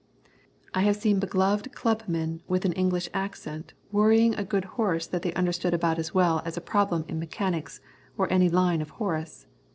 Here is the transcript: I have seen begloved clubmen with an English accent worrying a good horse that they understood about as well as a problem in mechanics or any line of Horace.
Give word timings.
I 0.73 0.81
have 0.81 0.95
seen 0.95 1.19
begloved 1.19 1.73
clubmen 1.73 2.41
with 2.47 2.65
an 2.65 2.73
English 2.73 3.07
accent 3.13 3.75
worrying 3.91 4.33
a 4.33 4.43
good 4.43 4.65
horse 4.65 5.05
that 5.05 5.21
they 5.21 5.31
understood 5.35 5.75
about 5.75 5.99
as 5.99 6.11
well 6.11 6.41
as 6.43 6.57
a 6.57 6.59
problem 6.59 7.05
in 7.07 7.19
mechanics 7.19 7.81
or 8.17 8.27
any 8.33 8.49
line 8.49 8.81
of 8.81 8.89
Horace. 8.97 9.45